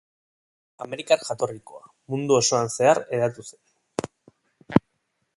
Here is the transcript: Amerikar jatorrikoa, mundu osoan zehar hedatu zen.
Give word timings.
Amerikar 0.85 1.25
jatorrikoa, 1.27 1.83
mundu 2.13 2.37
osoan 2.37 2.71
zehar 2.77 3.01
hedatu 3.17 3.45
zen. 3.49 4.79